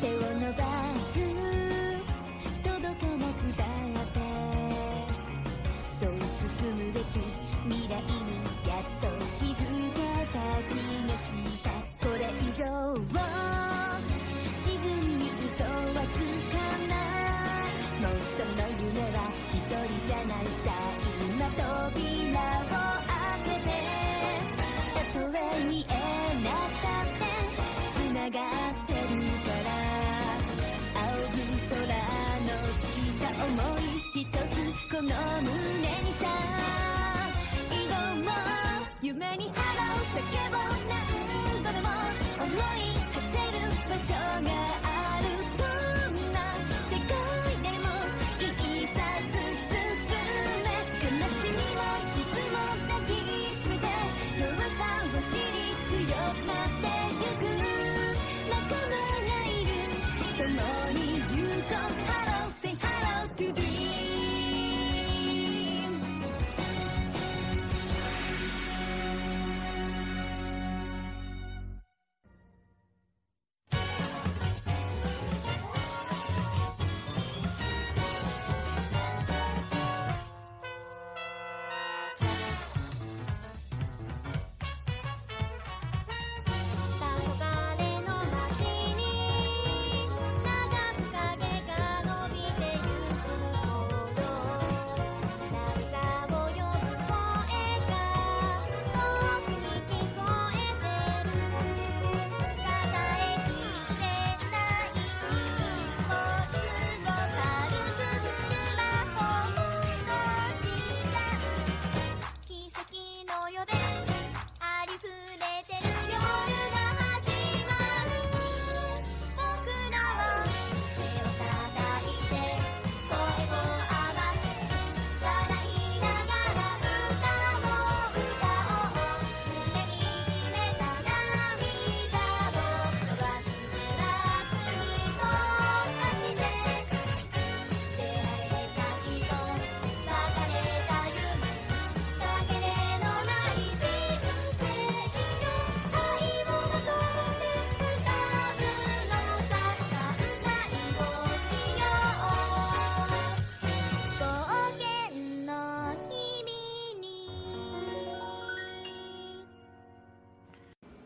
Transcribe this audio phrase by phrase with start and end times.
[0.00, 0.64] 手を伸ば
[1.12, 1.20] す。
[2.62, 3.64] 届かなくだ
[4.02, 4.18] って。
[5.98, 6.10] そう
[6.58, 7.04] 進むべき
[7.68, 8.28] 未来に
[8.66, 9.06] やっと
[9.38, 9.60] 気づ
[9.92, 10.00] け
[10.32, 10.38] た。
[10.68, 11.28] 気がし
[11.62, 11.68] た
[12.06, 12.64] これ以上
[13.12, 13.39] 自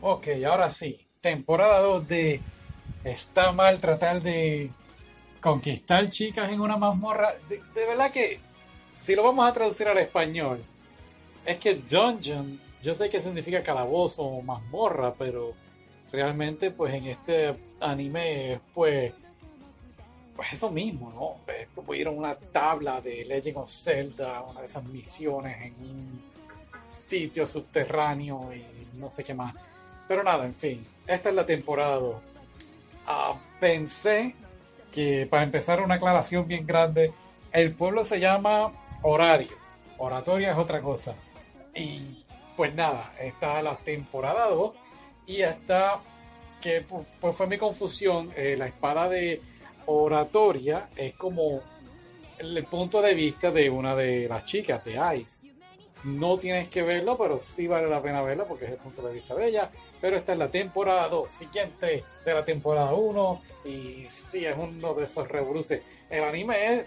[0.00, 1.06] Ok, ahora sí.
[1.20, 2.40] Temporada 2 de
[3.04, 4.70] Está mal tratar de
[5.40, 7.34] conquistar chicas en una mazmorra.
[7.48, 8.40] De, verdad que,
[9.02, 10.62] si lo vamos a traducir al español,
[11.44, 15.54] es que dungeon, yo sé que significa calabozo o mazmorra, pero
[16.12, 19.12] realmente, pues en este anime, pues,
[20.34, 21.52] pues eso mismo, ¿no?
[21.52, 25.74] Es como ir a una tabla de Legend of Zelda, una de esas misiones en
[25.74, 26.22] un
[26.86, 28.64] sitio subterráneo y
[28.98, 29.54] no sé qué más.
[30.08, 32.16] Pero nada, en fin, esta es la temporada 2.
[33.06, 34.34] Ah, pensé
[34.92, 37.12] que para empezar una aclaración bien grande,
[37.52, 39.56] el pueblo se llama Horario.
[39.98, 41.14] Oratoria es otra cosa.
[41.74, 42.24] Y
[42.56, 44.74] pues nada, está la temporada 2
[45.26, 46.00] y hasta
[46.60, 49.40] que pu- pues fue mi confusión, eh, la espada de
[49.86, 51.60] oratoria es como
[52.38, 55.47] el punto de vista de una de las chicas de Ice.
[56.16, 59.14] No tienes que verlo, pero sí vale la pena verlo porque es el punto de
[59.14, 59.70] vista de ella.
[60.00, 63.42] Pero esta es la temporada 2, siguiente de la temporada 1.
[63.64, 65.82] Y sí, es uno de esos revoluces.
[66.08, 66.86] El anime es,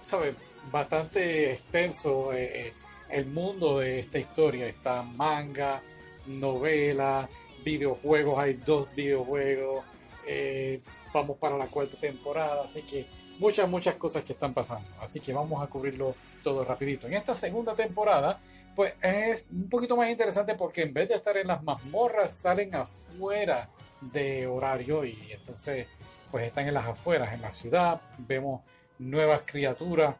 [0.00, 0.34] ¿sabes?
[0.70, 2.72] Bastante extenso eh,
[3.08, 4.66] el mundo de esta historia.
[4.66, 5.80] Está manga,
[6.26, 7.28] novela,
[7.64, 8.38] videojuegos.
[8.38, 9.84] Hay dos videojuegos.
[10.26, 10.80] eh,
[11.12, 12.64] vamos para la cuarta temporada.
[12.64, 13.06] Así que
[13.38, 14.88] muchas, muchas cosas que están pasando.
[15.00, 17.06] Así que vamos a cubrirlo todo rapidito.
[17.06, 18.40] En esta segunda temporada,
[18.74, 22.74] pues es un poquito más interesante porque en vez de estar en las mazmorras, salen
[22.74, 23.68] afuera
[24.00, 25.86] de horario y entonces
[26.30, 28.62] pues están en las afueras, en la ciudad, vemos
[28.98, 30.16] nuevas criaturas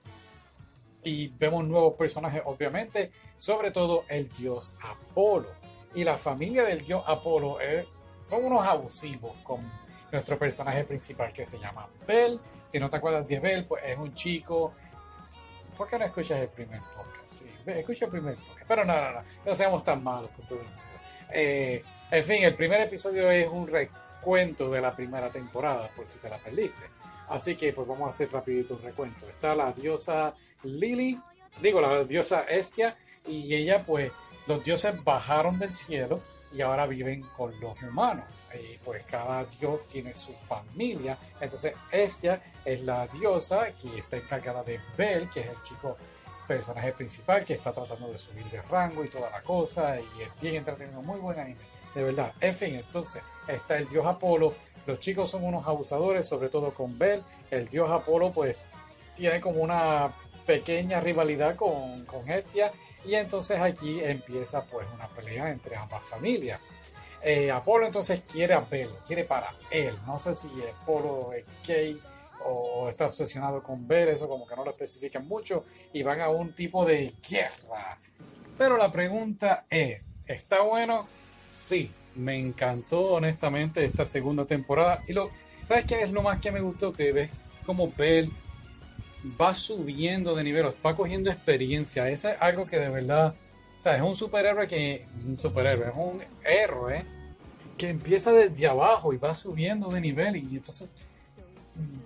[1.03, 5.49] y vemos nuevos personajes, obviamente, sobre todo el dios Apolo.
[5.95, 7.87] Y la familia del dios Apolo eh,
[8.23, 9.61] son unos abusivos con
[10.13, 12.39] nuestro personaje principal que se llama Bell.
[12.73, 14.73] Si no te acuerdas de Bell, pues es un chico.
[15.77, 17.29] ¿Por qué no escuchas el primer podcast?
[17.29, 18.67] Sí, escucha el primer podcast.
[18.67, 20.83] Pero no, no, no, no seamos tan malos con todo el mundo.
[21.35, 26.19] Eh, en fin, el primer episodio es un recuento de la primera temporada, por si
[26.19, 26.85] te la perdiste.
[27.29, 29.29] Así que pues vamos a hacer rapidito un recuento.
[29.29, 30.33] Está la diosa
[30.63, 31.21] Lily,
[31.61, 32.97] digo la diosa Estia,
[33.27, 34.11] y ella pues
[34.47, 36.23] los dioses bajaron del cielo
[36.55, 38.25] y ahora viven con los humanos.
[38.55, 41.19] Y pues cada dios tiene su familia.
[41.41, 45.97] Entonces, esta es la diosa que está encargada de Bel, que es el chico
[46.47, 49.99] personaje principal que está tratando de subir de rango y toda la cosa.
[49.99, 51.61] Y es bien entretenido, muy buen anime,
[51.95, 52.33] de verdad.
[52.41, 54.55] En fin, entonces está el dios Apolo.
[54.87, 57.23] Los chicos son unos abusadores, sobre todo con Bel.
[57.51, 58.57] El dios Apolo, pues,
[59.15, 60.13] tiene como una
[60.47, 62.25] pequeña rivalidad con, con.
[63.05, 66.61] Y entonces aquí empieza pues una pelea entre ambas familias.
[67.25, 69.97] Eh, Apolo entonces quiere a Bel, quiere para él.
[70.07, 70.49] No sé si
[70.83, 72.01] Apolo es gay
[72.45, 75.65] o está obsesionado con Bel, eso como que no lo especifican mucho.
[75.93, 77.97] Y van a un tipo de guerra.
[78.59, 81.07] Pero la pregunta es, ¿está bueno?
[81.53, 85.03] Sí, me encantó honestamente esta segunda temporada.
[85.07, 85.31] Y lo,
[85.67, 86.93] ¿sabes qué es lo más que me gustó?
[86.93, 87.31] Que ves
[87.65, 88.31] como Bel
[89.41, 92.09] va subiendo de nivel, va cogiendo experiencia.
[92.09, 93.35] Eso es algo que de verdad,
[93.83, 97.05] o sea, es un superhéroe que, un superhéroe, es un héroe
[97.77, 100.89] que empieza desde abajo y va subiendo de nivel y entonces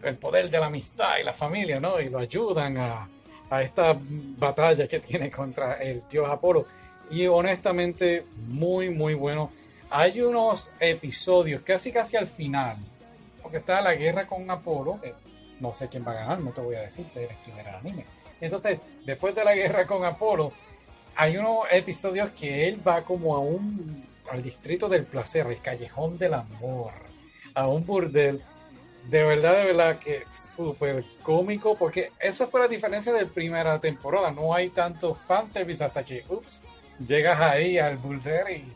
[0.02, 2.00] el poder de la amistad y la familia, ¿no?
[2.00, 3.06] Y lo ayudan a,
[3.50, 6.64] a esta batalla que tiene contra el dios Apolo.
[7.10, 9.52] Y honestamente, muy, muy bueno.
[9.90, 12.78] Hay unos episodios casi, casi al final,
[13.42, 15.12] porque está la guerra con Apolo, que
[15.60, 17.74] no sé quién va a ganar, no te voy a decir, tienes que ver el
[17.74, 18.06] anime.
[18.40, 20.54] Entonces, después de la guerra con Apolo,
[21.16, 26.18] hay unos episodios que él va como a un al distrito del placer, el callejón
[26.18, 26.92] del amor,
[27.54, 28.42] a un burdel.
[29.08, 34.32] De verdad, de verdad que súper cómico, porque esa fue la diferencia de primera temporada.
[34.32, 36.64] No hay tanto fanservice hasta que, ups,
[36.98, 38.72] llegas ahí al burdel y,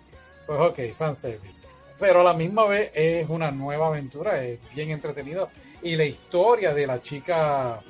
[0.47, 1.63] pues ok, fanservice.
[1.99, 5.51] Pero a la misma vez es una nueva aventura, es bien entretenido
[5.83, 7.81] y la historia de la chica,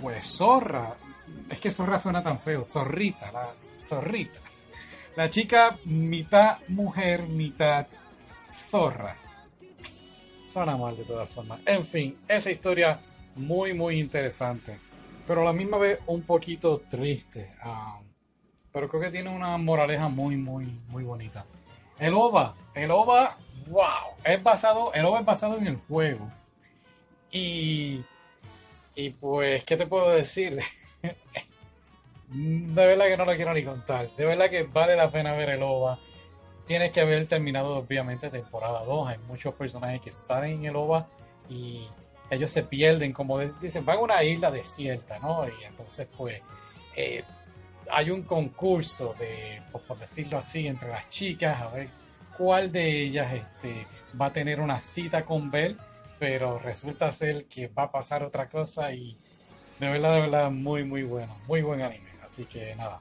[0.00, 0.96] pues zorra,
[1.50, 4.40] es que zorra suena tan feo, zorrita, la zorrita.
[5.16, 7.86] La chica mitad mujer, mitad
[8.46, 9.16] zorra.
[10.44, 11.60] Suena mal de todas formas.
[11.66, 13.00] En fin, esa historia
[13.36, 14.78] muy, muy interesante.
[15.26, 17.54] Pero a la misma vez un poquito triste.
[17.64, 18.04] Um,
[18.72, 21.44] pero creo que tiene una moraleja muy, muy, muy bonita.
[21.98, 23.36] El OVA, el OVA,
[23.66, 26.30] wow, es basado, el OVA es basado en el juego.
[27.30, 28.04] Y,
[28.94, 30.58] y pues, ¿qué te puedo decir?
[31.02, 34.10] de verdad que no lo quiero ni contar.
[34.16, 35.98] De verdad que vale la pena ver el OVA.
[36.66, 39.08] Tienes que haber terminado, obviamente, temporada 2.
[39.08, 41.08] Hay muchos personajes que salen en el OVA
[41.48, 41.86] y
[42.30, 45.46] ellos se pierden, como dicen, van a una isla desierta, ¿no?
[45.48, 46.42] Y entonces, pues,
[46.94, 47.24] eh,
[47.90, 51.88] hay un concurso de, por decirlo así, entre las chicas, a ver
[52.36, 53.86] cuál de ellas este,
[54.20, 55.78] va a tener una cita con Bell
[56.18, 59.16] pero resulta ser que va a pasar otra cosa y
[59.78, 62.08] de verdad, de verdad, muy, muy bueno, muy buen anime.
[62.24, 63.00] Así que nada,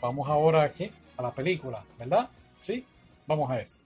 [0.00, 2.28] vamos ahora aquí a la película, ¿verdad?
[2.58, 2.84] Sí,
[3.26, 3.78] vamos a eso.